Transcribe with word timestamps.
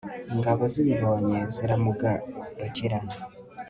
ingabo 0.33 0.63
zibibonye 0.73 1.39
ziramugarukira 1.55 2.99